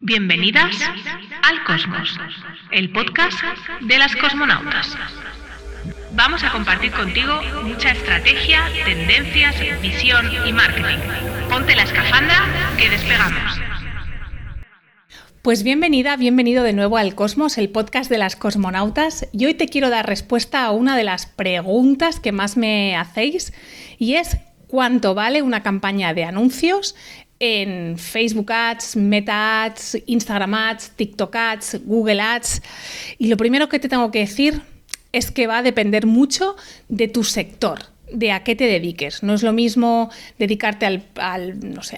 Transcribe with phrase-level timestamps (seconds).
[0.00, 0.76] Bienvenidas
[1.42, 2.16] al Cosmos,
[2.70, 3.36] el podcast
[3.80, 4.96] de las cosmonautas.
[6.12, 10.98] Vamos a compartir contigo mucha estrategia, tendencias, visión y marketing.
[11.50, 12.46] Ponte la escafandra
[12.78, 13.60] que despegamos.
[15.42, 19.26] Pues bienvenida, bienvenido de nuevo al Cosmos, el podcast de las cosmonautas.
[19.32, 23.52] Y hoy te quiero dar respuesta a una de las preguntas que más me hacéis
[23.98, 24.36] y es
[24.68, 26.94] cuánto vale una campaña de anuncios
[27.40, 32.62] en Facebook Ads, Meta Ads, Instagram Ads, TikTok Ads, Google Ads.
[33.18, 34.62] Y lo primero que te tengo que decir
[35.12, 36.56] es que va a depender mucho
[36.88, 37.78] de tu sector,
[38.12, 39.22] de a qué te dediques.
[39.22, 41.04] No es lo mismo dedicarte al,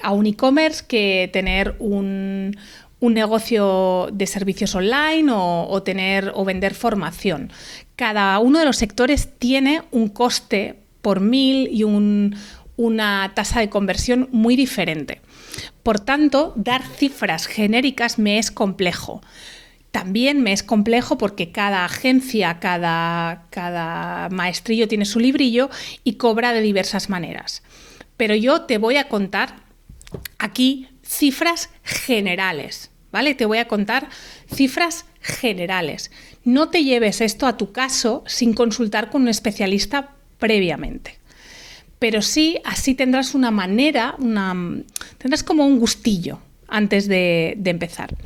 [0.02, 2.56] a un e-commerce que tener un,
[3.00, 7.50] negocio de servicios online o, tener o vender formación.
[7.96, 12.36] Cada uno de los sectores tiene un coste por mil y un,
[12.80, 15.20] una tasa de conversión muy diferente.
[15.82, 19.20] Por tanto, dar cifras genéricas me es complejo.
[19.90, 25.68] También me es complejo porque cada agencia, cada, cada maestrillo tiene su librillo
[26.04, 27.62] y cobra de diversas maneras.
[28.16, 29.56] Pero yo te voy a contar
[30.38, 33.34] aquí cifras generales, ¿vale?
[33.34, 34.08] Te voy a contar
[34.50, 36.10] cifras generales.
[36.44, 41.19] No te lleves esto a tu caso sin consultar con un especialista previamente
[42.00, 44.16] pero sí así tendrás una manera,
[45.18, 48.16] tendrás como un gustillo antes de, empezar.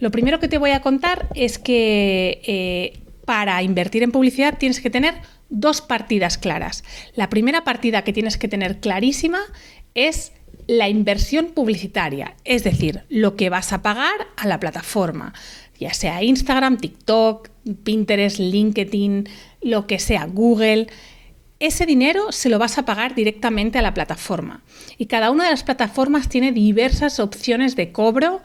[0.00, 4.80] Lo primero que te voy a contar es que eh, para invertir en publicidad tienes
[4.80, 5.14] que tener
[5.48, 6.84] dos partidas claras.
[7.14, 9.38] La primera partida que tienes que tener clarísima
[9.94, 10.32] es
[10.66, 15.32] la inversión publicitaria, es decir, lo que vas a pagar a la plataforma,
[15.78, 17.50] ya sea Instagram, TikTok,
[17.84, 19.28] Pinterest, LinkedIn,
[19.62, 20.88] lo que sea, Google
[21.58, 24.62] ese dinero se lo vas a pagar directamente a la plataforma.
[24.98, 28.42] Y cada una de las plataformas tiene diversas opciones de cobro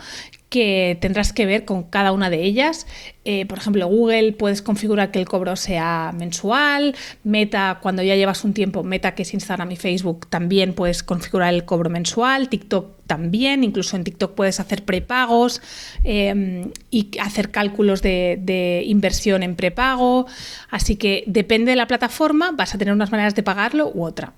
[0.52, 2.86] que tendrás que ver con cada una de ellas.
[3.24, 8.44] Eh, por ejemplo, Google puedes configurar que el cobro sea mensual, Meta, cuando ya llevas
[8.44, 12.98] un tiempo, Meta que es Instagram y Facebook, también puedes configurar el cobro mensual, TikTok
[13.08, 15.62] también, incluso en TikTok puedes hacer prepagos
[16.04, 20.26] em, y hacer cálculos de, de inversión en prepago.
[20.70, 24.34] Así que depende de la plataforma, vas a tener unas maneras de pagarlo u otra.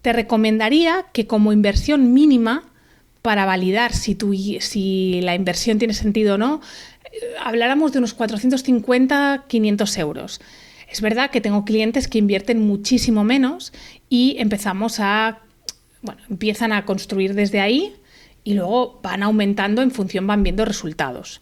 [0.00, 2.71] Te recomendaría que como inversión mínima
[3.22, 6.60] para validar si, la inversión tiene sentido o no,
[7.04, 10.40] eh, habláramos de unos 450, 500 euros.
[10.90, 13.72] Es verdad que tengo clientes que invierten muchísimo menos
[14.10, 15.38] y empezamos a,
[16.02, 17.94] bueno, empiezan a construir desde ahí
[18.44, 21.40] y luego van aumentando en función, van viendo resultados.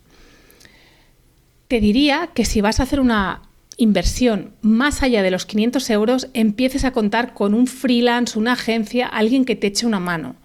[1.66, 3.42] Te diría que si vas a hacer una
[3.76, 9.06] inversión más allá de los 500 euros, empieces a contar con un freelance, una agencia,
[9.06, 10.36] alguien que te eche una mano.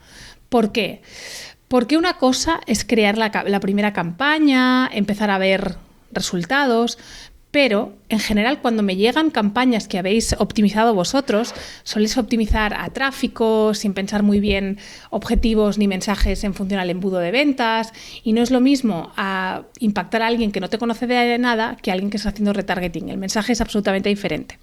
[0.55, 1.01] ¿Por qué?
[1.67, 5.75] Porque una cosa es crear la, primera campaña, empezar a ver
[6.13, 6.97] resultados,
[7.51, 13.73] pero en general cuando me llegan campañas que habéis optimizado vosotros, soléis optimizar a tráfico
[13.73, 14.77] sin pensar muy bien
[15.09, 17.91] objetivos ni mensajes en función al embudo de ventas
[18.23, 21.75] y no es lo mismo a impactar a alguien que no te conoce de nada
[21.81, 23.09] que a alguien que está haciendo retargeting.
[23.09, 24.57] El mensaje es absolutamente diferente.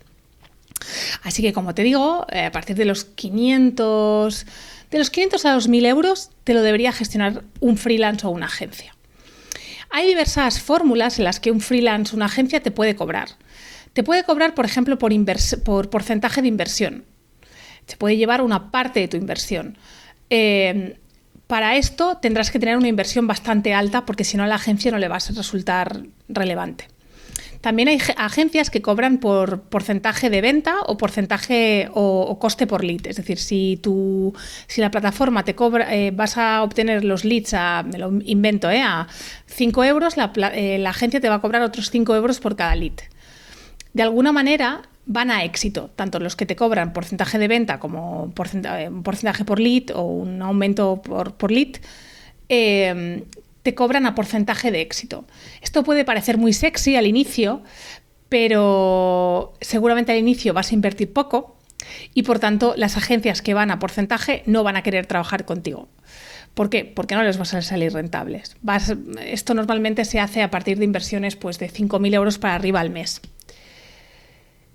[1.23, 4.47] Así que como te digo, eh, a partir de los 500
[4.93, 8.47] de los 500 a los 1000 euros te lo debería gestionar un freelance o una
[8.47, 8.95] agencia.
[9.91, 13.31] Hay diversas fórmulas en las que un freelance o una agencia te puede cobrar.
[13.95, 15.13] Te puede cobrar, por ejemplo, por,
[15.65, 17.05] por porcentaje de inversión.
[17.87, 19.79] Te puede llevar una parte de tu inversión.
[20.29, 20.99] Eh,
[21.47, 24.91] para esto tendrás que tener una inversión bastante alta porque si no a la agencia
[24.91, 26.89] no le va a resultar relevante.
[27.63, 33.07] También hay agencias que cobran por porcentaje de venta o porcentaje o, coste por lead.
[33.07, 34.35] Es decir, si, tú,
[34.67, 38.69] si la plataforma te cobra, eh, vas a obtener los leads a, me lo invento,
[38.69, 39.07] eh, a
[39.47, 40.15] 5 euros,
[40.55, 42.99] eh, la, agencia te va a cobrar otros 5 euros por cada lead.
[43.93, 48.33] De alguna manera, van a éxito, tanto los que te cobran porcentaje de venta como
[48.35, 51.77] porcentaje, porcentaje por lead o un aumento por, por lead,
[53.63, 55.25] te cobran a porcentaje de éxito.
[55.61, 57.63] Esto puede parecer muy sexy al inicio,
[58.29, 61.57] pero seguramente al inicio vas a invertir poco
[62.15, 65.89] y por tanto las agencias que van a porcentaje no van a querer trabajar contigo.
[66.55, 66.85] ¿Por qué?
[66.85, 68.57] Porque no les vas a salir rentables.
[69.25, 72.91] esto normalmente se hace a partir de inversiones pues, de 5.000 euros para arriba al
[72.91, 73.23] mes.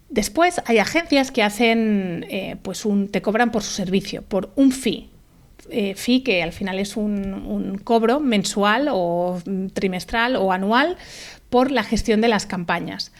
[0.09, 4.71] Después hay agencias que hacen, eh, pues un, te cobran por su servicio, por un
[4.71, 5.09] fee.
[5.69, 9.41] Eh, que al final es un, cobro mensual o
[9.73, 10.97] trimestral o anual
[11.49, 13.11] por la gestión de las campañas.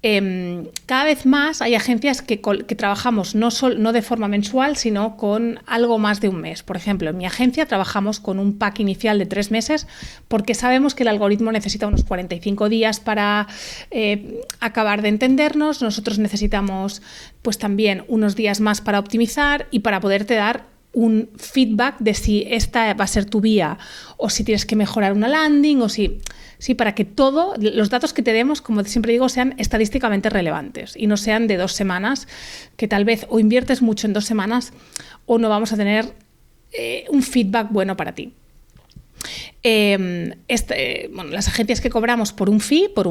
[0.00, 5.58] Em, cada vez más hay agencias que, trabajamos no, no, de forma mensual, sino con
[5.66, 6.62] algo más de un mes.
[6.62, 9.88] Por ejemplo, en mi agencia trabajamos con un pack inicial de tres meses
[10.28, 13.48] porque sabemos que el algoritmo necesita unos 45 días para
[13.90, 15.82] eh, acabar de entendernos.
[15.82, 17.02] Nosotros necesitamos
[17.42, 22.44] pues también unos días más para optimizar y para poderte dar un feedback de si
[22.48, 23.78] esta va a ser tu vía
[24.16, 26.20] o si tienes que mejorar una landing o si
[26.60, 30.94] Sí, para que todo, los datos que te demos, como siempre digo, sean estadísticamente relevantes
[30.96, 32.26] y no sean de dos semanas,
[32.76, 34.72] que tal vez o inviertes mucho en dos semanas
[35.24, 36.12] o no vamos a tener
[36.72, 38.32] eh, un feedback bueno para ti.
[39.64, 43.08] Em, este, las agencias que cobramos por un fee, por,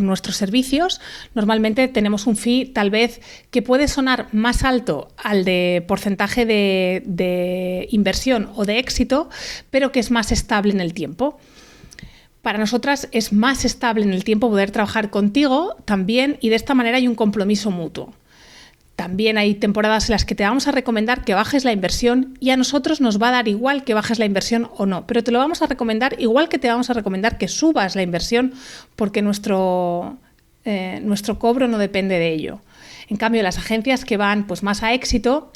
[0.00, 1.00] nuestros servicios,
[1.34, 3.20] normalmente tenemos un fee tal vez
[3.50, 9.30] que puede sonar más alto al de porcentaje de inversión o de éxito,
[9.70, 11.38] pero que es más estable en el tiempo
[12.46, 16.74] para nosotras es más estable en el tiempo poder trabajar contigo también y de esta
[16.74, 18.14] manera hay un compromiso mutuo.
[18.96, 22.48] También hay temporadas en las que te vamos a recomendar que bajes la inversión y
[22.48, 25.30] a nosotros nos va a dar igual que bajes la inversión o no, pero te
[25.30, 28.54] lo vamos a recomendar igual que te vamos a recomendar que subas la inversión
[28.96, 30.16] porque nuestro,
[30.64, 32.60] eh, nuestro cobro no depende de ello.
[33.08, 35.52] En cambio, las agencias que van pues, más a éxito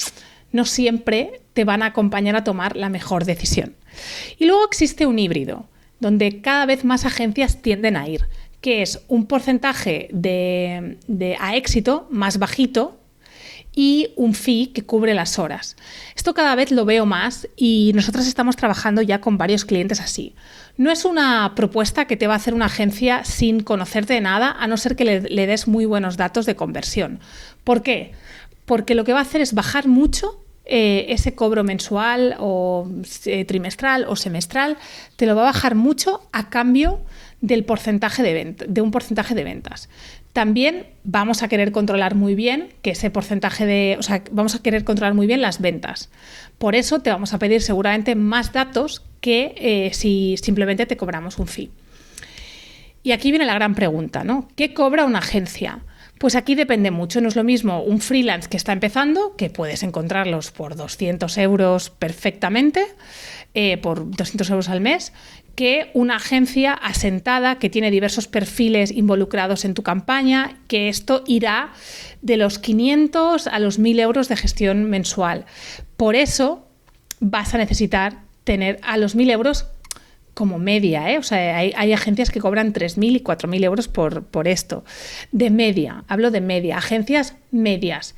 [0.51, 3.73] no siempre te van a acompañar a tomar la mejor decisión.
[4.37, 5.65] Y luego existe un híbrido,
[5.99, 8.27] donde cada vez más agencias tienden a ir,
[8.61, 13.00] que es un porcentaje de, de a éxito más bajito
[13.73, 15.77] y un fee que cubre las horas.
[16.15, 20.35] Esto cada vez lo veo más y nosotros estamos trabajando ya con varios clientes así.
[20.77, 24.55] No es una propuesta que te va a hacer una agencia sin conocerte de nada,
[24.59, 27.19] a no ser que le, des muy buenos datos de conversión.
[27.63, 28.11] ¿Por qué?
[28.65, 32.89] Porque lo que va a hacer es bajar mucho eh, ese cobro mensual o
[33.25, 34.77] eh, trimestral o semestral,
[35.15, 37.01] te lo va a bajar mucho a cambio
[37.41, 39.89] del porcentaje de, de un porcentaje de ventas.
[40.33, 44.61] También vamos a querer controlar muy bien que ese porcentaje de, o sea, vamos a
[44.61, 46.09] querer controlar muy bien las ventas.
[46.57, 51.37] Por eso te vamos a pedir seguramente más datos que eh, si simplemente te cobramos
[51.37, 51.69] un fee.
[53.03, 54.47] Y aquí viene la gran pregunta, ¿no?
[54.55, 55.79] ¿Qué cobra una agencia?
[56.21, 59.81] Pues aquí depende mucho, no es lo mismo un freelance que está empezando, que puedes
[59.81, 62.85] encontrarlos por 200 euros perfectamente,
[63.55, 65.13] eh, por 200 euros al mes,
[65.55, 71.73] que una agencia asentada que tiene diversos perfiles involucrados en tu campaña, que esto irá
[72.21, 75.45] de los 500 a los 1000 euros de gestión mensual.
[75.97, 76.67] Por eso
[77.19, 79.65] vas a necesitar tener a los 1000 euros
[80.33, 81.17] como media, ¿eh?
[81.17, 84.83] o sea, hay, agencias que cobran 3.000 y 4.000 euros por, por esto.
[85.31, 88.15] De media, hablo de media, agencias medias.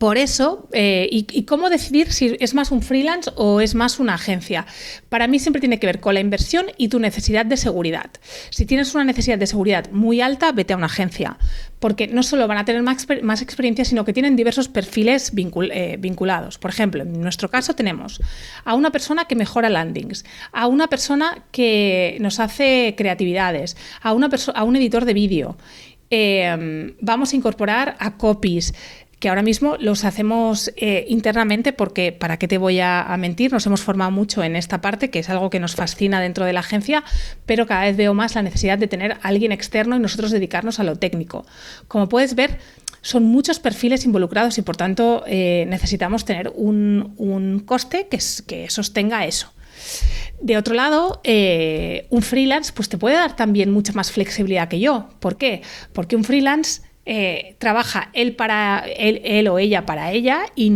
[0.00, 4.14] Por eso, eh, y, cómo decidir si es más un freelance o es más una
[4.14, 4.64] agencia?
[5.10, 8.10] Para mí siempre tiene que ver con la inversión y tu necesidad de seguridad.
[8.48, 11.36] Si tienes una necesidad de seguridad muy alta, vete a una agencia,
[11.80, 16.56] porque no solo van a tener más, experiencia, sino que tienen diversos perfiles eh, vinculados.
[16.56, 18.22] Por ejemplo, en nuestro caso tenemos
[18.64, 24.30] a una persona que mejora landings, a una persona que nos hace creatividades, a, una
[24.54, 25.58] a un editor de vídeo.
[26.12, 28.72] Eh, vamos a incorporar a copies
[29.20, 33.52] que ahora mismo los hacemos eh, internamente porque, ¿para qué te voy a, mentir?
[33.52, 36.54] Nos hemos formado mucho en esta parte, que es algo que nos fascina dentro de
[36.54, 37.04] la agencia,
[37.44, 40.80] pero cada vez veo más la necesidad de tener a alguien externo y nosotros dedicarnos
[40.80, 41.44] a lo técnico.
[41.86, 42.58] Como puedes ver,
[43.02, 49.26] son muchos perfiles involucrados y por tanto eh, necesitamos tener un, coste que, que, sostenga
[49.26, 49.52] eso.
[50.40, 54.80] De otro lado, eh, un freelance pues te puede dar también mucha más flexibilidad que
[54.80, 55.10] yo.
[55.20, 55.60] ¿Por qué?
[55.92, 60.70] Porque un freelance eh, trabaja él para él, o ella para ella y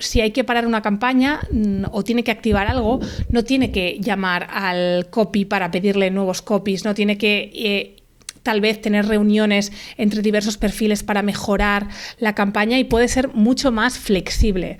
[0.00, 1.40] si hay que parar una campaña
[1.92, 3.00] o tiene que activar algo,
[3.30, 7.96] no tiene que llamar al copy para pedirle nuevos copies, no tiene que eh,
[8.42, 11.88] tal vez tener reuniones entre diversos perfiles para mejorar
[12.18, 14.78] la campaña y puede ser mucho más flexible.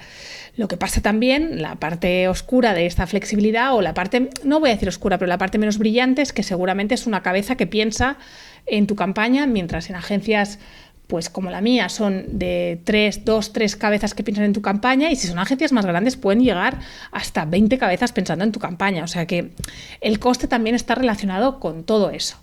[0.57, 4.71] Lo que pasa también, la parte oscura de esta flexibilidad, o la parte, no voy
[4.71, 7.67] a decir oscura, pero la parte menos brillante es que seguramente es una cabeza que
[7.67, 8.17] piensa
[8.65, 10.59] en tu campaña, mientras en agencias
[11.07, 15.11] pues como la mía son de tres, dos, tres cabezas que piensan en tu campaña
[15.11, 16.81] y si son agencias más grandes pueden llegar
[17.13, 19.05] hasta 20 cabezas pensando en tu campaña.
[19.05, 19.53] O sea que
[20.01, 22.39] el coste también está relacionado con todo eso.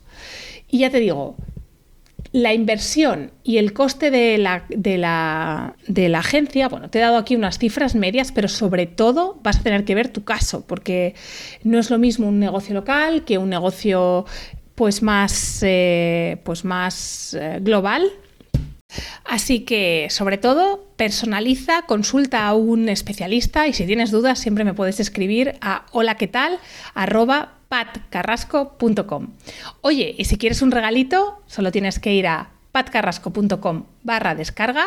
[0.69, 1.35] Y ya te digo,
[2.33, 7.01] la inversión y el coste de la, de, la, de la, agencia, bueno, te he
[7.01, 10.65] dado aquí unas cifras medias, pero sobre todo vas a tener que ver tu caso,
[10.65, 11.13] porque
[11.63, 14.25] no es lo mismo un negocio local que un negocio
[14.73, 18.03] pues más, eh, pues más eh, global.
[19.25, 24.73] Así que, sobre todo, personaliza, consulta a un especialista y si tienes dudas siempre me
[24.73, 26.59] puedes escribir a hola qué tal
[26.93, 29.29] arroba patcarrasco.com.
[29.81, 34.85] Oye, y si quieres un regalito, solo tienes que ir a patcarrasco.com barra descarga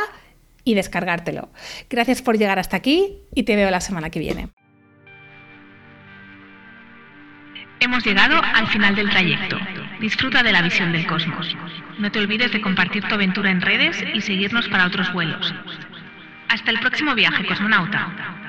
[0.63, 1.49] y descargártelo.
[1.91, 4.51] Gracias por llegar hasta aquí y te veo la semana que viene.
[7.81, 9.59] Hemos llegado al final del trayecto.
[10.01, 11.57] Disfruta de la visión del cosmos.
[11.99, 15.53] No te olvides de compartir tu aventura en redes y seguirnos para otros vuelos.
[16.49, 18.46] Hasta el próximo viaje, cosmonauta.